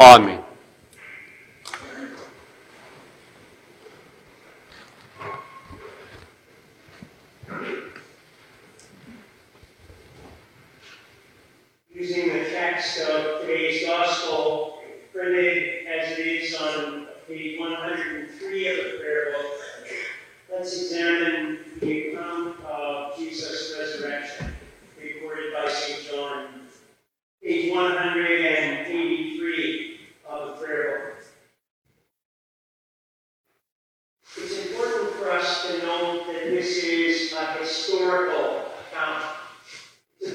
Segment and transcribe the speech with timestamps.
[0.00, 0.39] on me.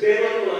[0.05, 0.54] sistema do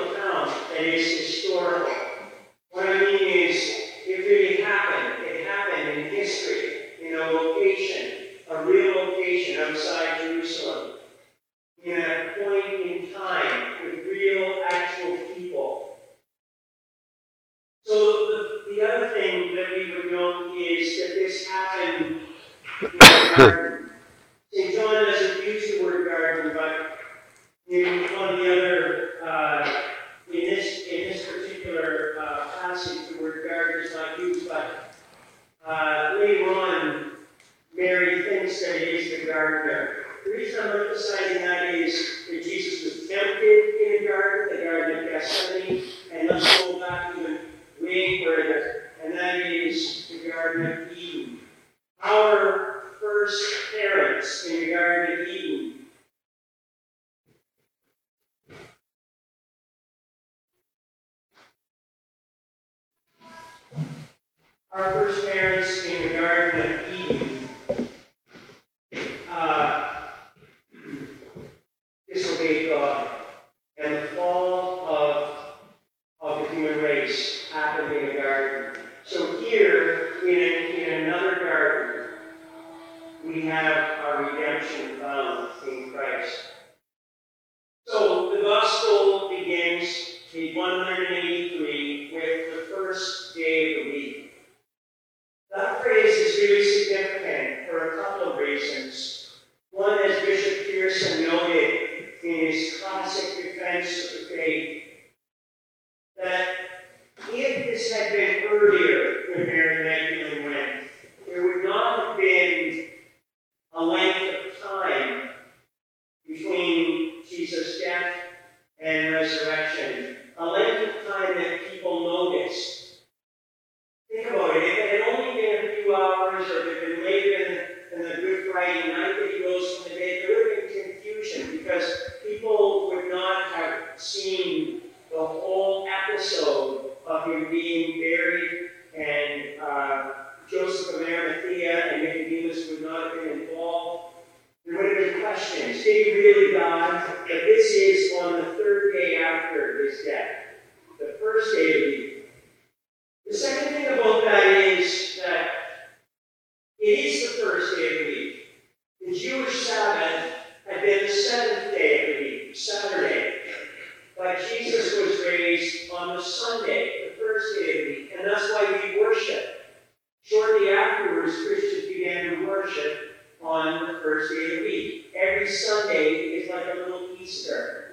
[173.55, 175.13] on the first day of the week.
[175.15, 177.84] Every Sunday is like a little Easter.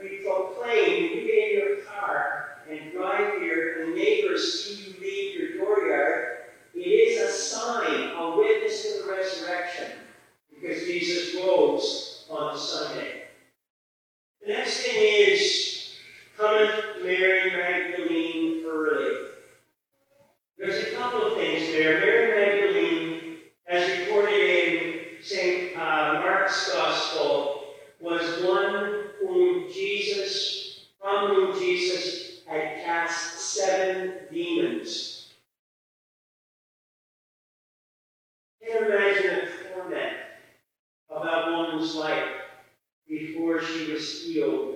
[44.02, 44.71] steel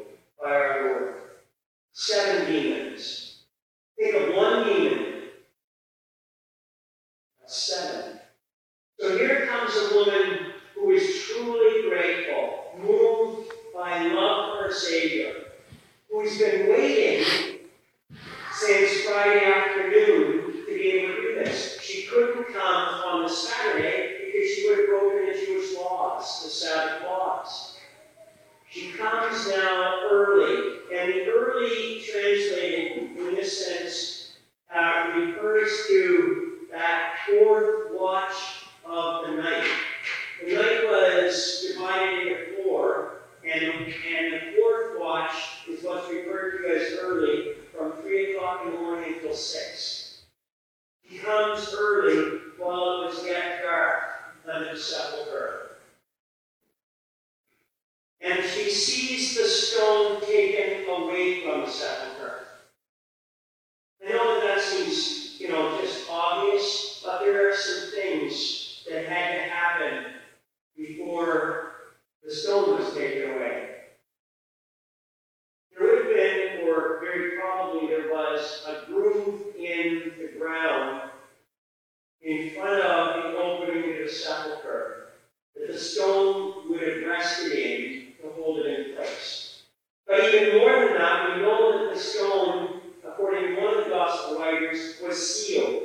[82.90, 85.08] of the opening of the sepulchre
[85.54, 89.62] that the stone would have rested in to hold it in place.
[90.06, 93.90] But even more than that, we know that the stone, according to one of the
[93.90, 95.84] gospel writers, was sealed.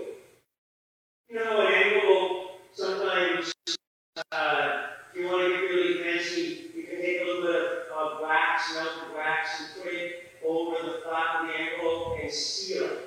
[1.29, 3.53] You know, an envelope sometimes,
[4.31, 7.63] uh, if you want to get really fancy, you can take a little bit
[7.95, 10.11] of wax, melted wax, and put it
[10.45, 13.00] over the flap of the envelope and seal it.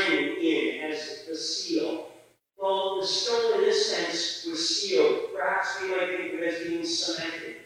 [0.00, 2.06] In as the seal.
[2.56, 5.30] Well, the stone in this sense was sealed.
[5.34, 7.56] Perhaps we might think of it as being cemented.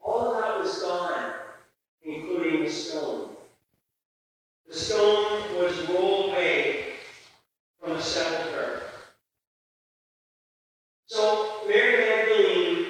[0.00, 1.32] All of that was gone,
[2.02, 3.30] including the stone.
[4.68, 6.84] The stone was rolled away
[7.80, 8.82] from the sepulchre.
[11.06, 12.86] So Mary Magdalene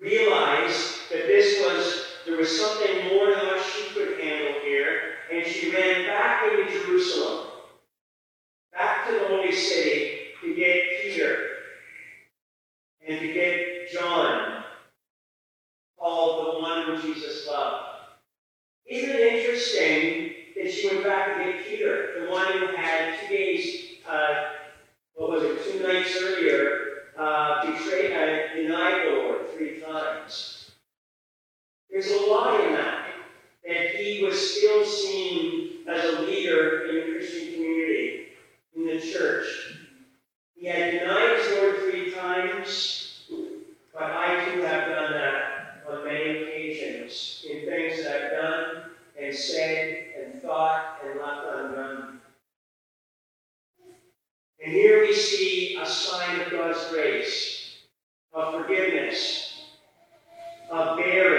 [0.00, 5.00] realized that this was, there was something more than what she could handle here,
[5.32, 7.48] and she ran back into Jerusalem,
[8.72, 11.46] back to the holy city to get Peter
[13.06, 14.64] and to get John,
[15.98, 17.84] called the one who Jesus loved.
[18.86, 23.28] Isn't it interesting that she went back to get Peter, the one who had two
[23.34, 24.50] days, uh,
[25.14, 26.84] what was it, two nights earlier,
[27.18, 30.70] uh, betrayed, uh, denied the Lord three times.
[31.98, 33.08] There's a lie in that,
[33.66, 38.28] that he was still seen as a leader in the Christian community,
[38.76, 39.80] in the church.
[40.54, 43.24] He had denied his Lord three times,
[43.92, 48.82] but I too have done that on many occasions in things that I've done
[49.20, 52.20] and said and thought and left undone.
[54.64, 57.78] And here we see a sign of God's grace,
[58.32, 59.48] of forgiveness,
[60.70, 61.37] of bearing.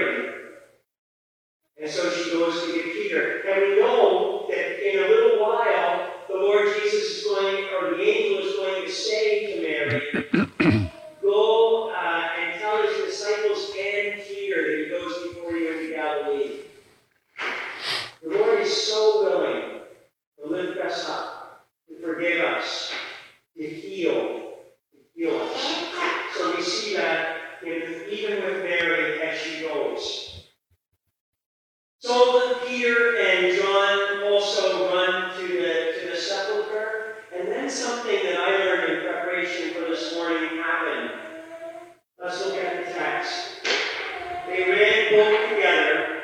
[1.81, 3.41] And so she goes to get Peter.
[3.47, 8.03] And we know that in a little while, the Lord Jesus is going, or the
[8.03, 10.91] angel is going to say to Mary,
[11.21, 16.51] Go uh, and tell his disciples and Peter that he goes before you into Galilee.
[18.23, 19.79] The Lord is so willing
[20.41, 22.91] to lift us up, to forgive us,
[23.57, 25.85] to heal, to heal us.
[26.35, 30.18] So we see that in, even with Mary as she goes.
[32.09, 38.35] So Peter and John also run to the to the sepulchre, and then something that
[38.35, 41.11] I learned in preparation for this morning happened.
[42.19, 43.61] Let's look at the text.
[44.47, 46.23] They ran both together,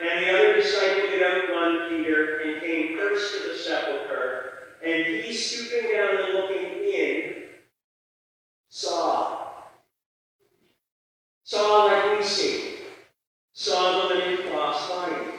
[0.00, 4.52] and the other disciple did outrun Peter and came first to the sepulchre.
[4.82, 7.34] And he, stooping down and looking in,
[8.70, 9.48] saw.
[11.44, 12.75] Saw like we see.
[13.58, 15.32] Saw the linen cloths lying.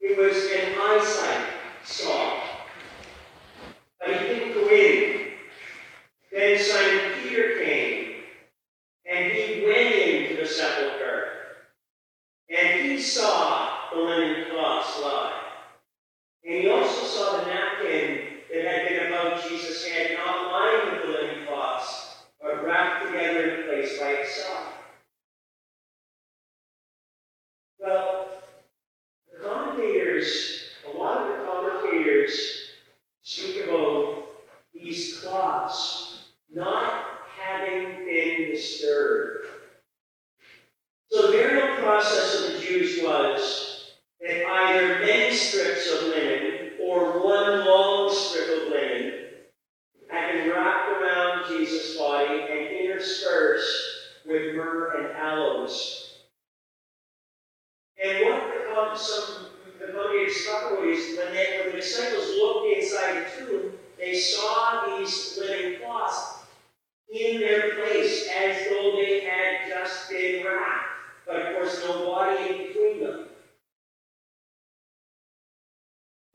[0.00, 1.44] It was an eyesight
[1.84, 2.40] saw.
[4.00, 5.32] But he didn't go in.
[6.32, 8.22] Then Simon Peter came,
[9.04, 11.28] and he went into the sepulchre.
[12.48, 15.42] And he saw the linen cloths lie.
[16.42, 18.20] And he also saw the napkin
[18.50, 23.56] that had been about Jesus' head, not lying with the linen cloths, but wrapped together
[23.56, 24.74] in place by itself.
[27.84, 28.28] Well,
[29.30, 32.70] the commentators, a lot of the commentators
[33.22, 34.24] speak about
[34.72, 37.04] these cloths not
[38.14, 39.46] been disturbed.
[41.10, 47.24] So the burial process of the Jews was that either many strips of linen or
[47.24, 49.30] one long strip of linen
[50.08, 53.82] had been wrapped around Jesus' body and interspersed
[54.26, 56.20] with myrrh and aloes.
[58.02, 59.46] And what some,
[60.46, 65.80] talk about is when, when the disciples looked inside the tomb, they saw these linen
[65.80, 66.33] cloths
[67.34, 72.48] in their place as though they had just been wrapped, but of course no body
[72.48, 73.28] in between them.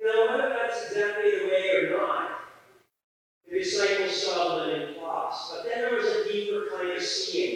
[0.02, 2.32] Know, whether that's exactly the way or not,
[3.50, 7.49] the disciples saw the linen cloths, but then there was a deeper kind of seeing.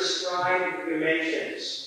[0.00, 1.79] Prescribed cremations.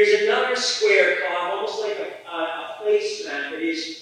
[0.00, 3.99] There's another square carved, almost like a, a, a placemat that is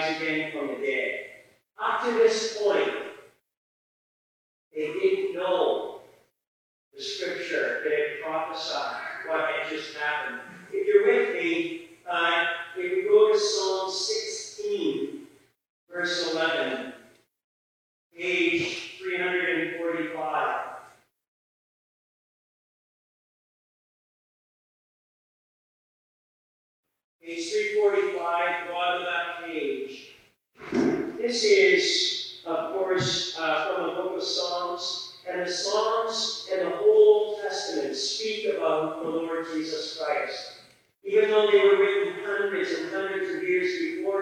[0.00, 1.26] rise again from the dead.
[1.82, 3.09] Up to this point,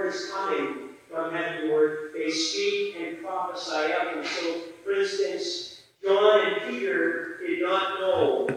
[0.09, 2.11] is coming from heaven, Lord.
[2.15, 8.48] They speak and prophesy of and So, for instance, John and Peter did not know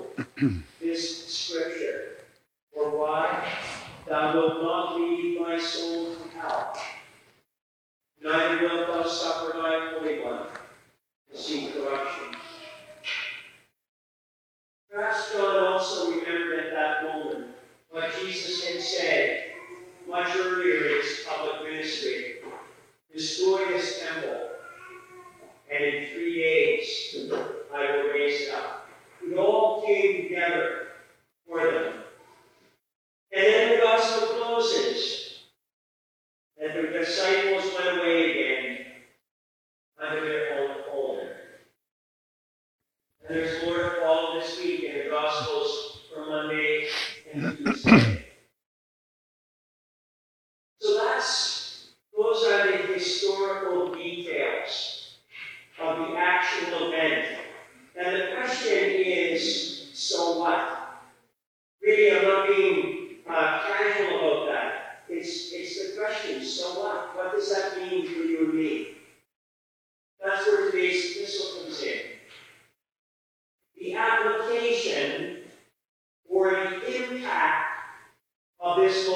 [37.12, 38.61] disciples went away again.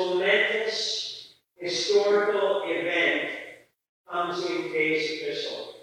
[0.05, 3.31] momentous historical event
[4.11, 5.74] comes in today's epistle.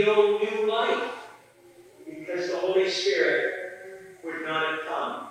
[0.00, 1.12] No new life
[2.06, 5.28] because the Holy Spirit would not have come.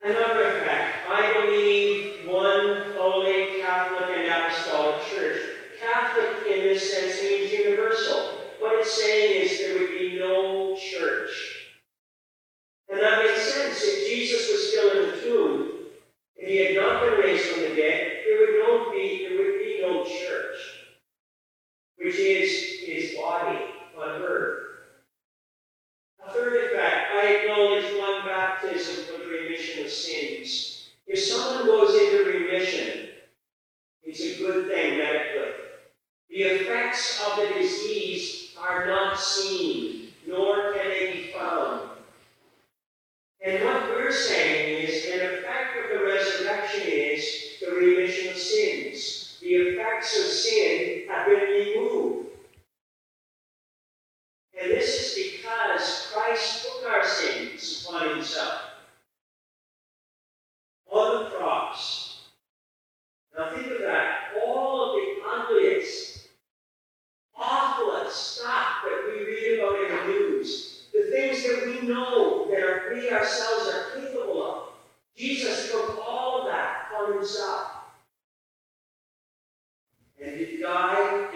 [0.00, 5.42] Another fact, I believe one holy Catholic and apostolic church.
[5.80, 8.38] Catholic in this sense means universal.
[8.60, 11.47] What it's saying is there would be no church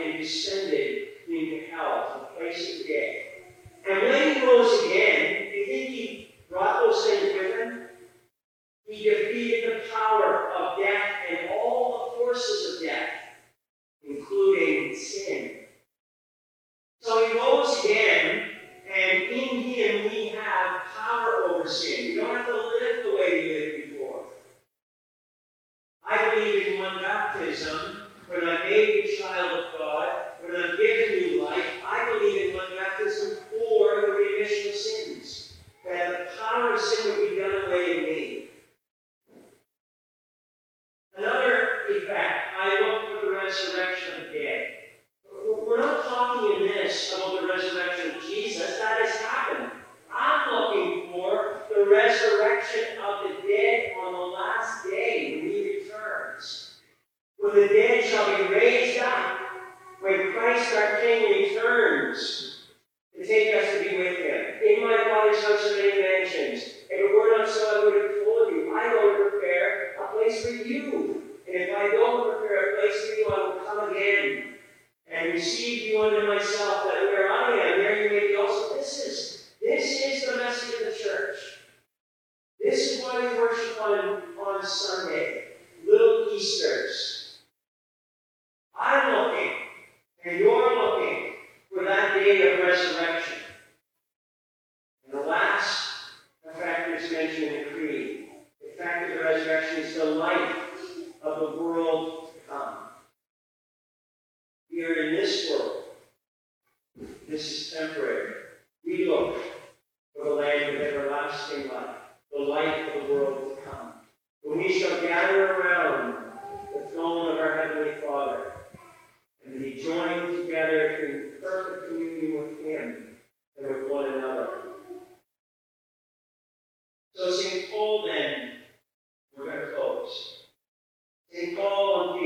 [0.02, 3.16] and descended into hell, the place of death.
[3.88, 4.91] And when he rose again,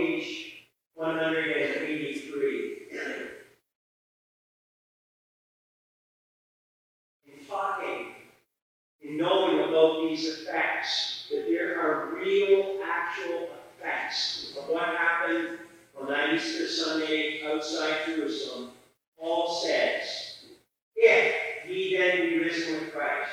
[0.06, 2.76] page 183.
[7.26, 8.06] In talking,
[9.02, 15.58] in knowing about these effects, that there are real, actual effects of what happened
[16.00, 18.70] on that Easter Sunday outside Jerusalem,
[19.18, 20.44] Paul says,
[20.94, 21.34] If
[21.68, 23.30] ye then be risen with Christ,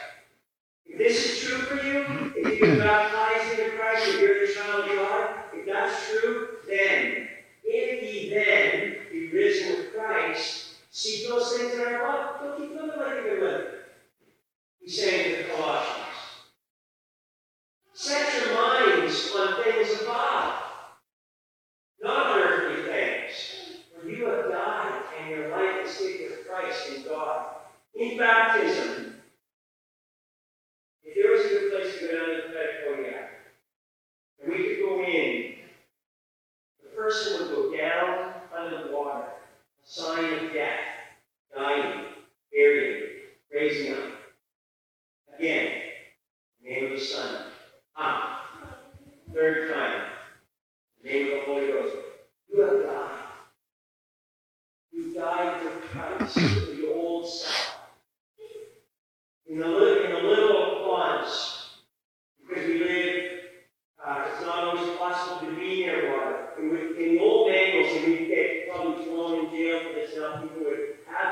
[0.85, 4.53] if this is true for you, if you've been baptized into Christ, if you're the
[4.53, 7.29] child of God, if that's true, then,
[7.63, 12.41] If he then be risen with Christ, seek those things that are above.
[12.41, 13.67] Don't keep looking like you're living.
[14.81, 16.17] He's saying to the Colossians,
[17.93, 20.32] set your minds on things above.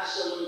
[0.02, 0.41] absolutely.